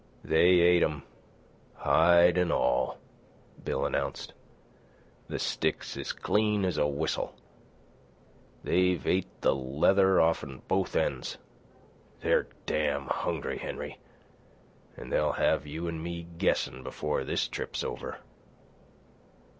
"They 0.23 0.61
ate 0.61 0.81
'm 0.81 1.03
hide 1.75 2.35
an' 2.35 2.51
all," 2.51 2.97
Bill 3.63 3.85
announced. 3.85 4.33
"The 5.27 5.37
stick's 5.37 5.95
as 5.95 6.11
clean 6.11 6.65
as 6.65 6.79
a 6.79 6.87
whistle. 6.87 7.35
They've 8.63 9.05
ate 9.05 9.27
the 9.41 9.53
leather 9.53 10.19
offen 10.19 10.63
both 10.67 10.95
ends. 10.95 11.37
They're 12.21 12.47
damn 12.65 13.09
hungry, 13.09 13.59
Henry, 13.59 13.99
an' 14.97 15.11
they'll 15.11 15.33
have 15.33 15.67
you 15.67 15.87
an' 15.87 16.01
me 16.01 16.25
guessin' 16.39 16.81
before 16.81 17.23
this 17.23 17.47
trip's 17.47 17.83
over." 17.83 18.17